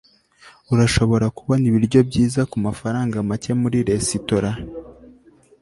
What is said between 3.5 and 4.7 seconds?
muri resitora